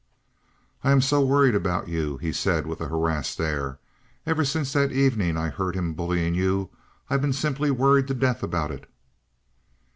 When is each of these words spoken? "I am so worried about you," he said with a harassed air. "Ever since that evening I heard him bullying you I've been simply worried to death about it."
"I 0.83 0.91
am 0.93 0.99
so 0.99 1.23
worried 1.23 1.53
about 1.53 1.87
you," 1.87 2.17
he 2.17 2.31
said 2.33 2.65
with 2.65 2.81
a 2.81 2.87
harassed 2.87 3.39
air. 3.39 3.77
"Ever 4.25 4.43
since 4.43 4.73
that 4.73 4.91
evening 4.91 5.37
I 5.37 5.49
heard 5.49 5.75
him 5.75 5.93
bullying 5.93 6.33
you 6.33 6.71
I've 7.11 7.21
been 7.21 7.33
simply 7.33 7.69
worried 7.69 8.07
to 8.07 8.15
death 8.15 8.41
about 8.41 8.71
it." 8.71 8.89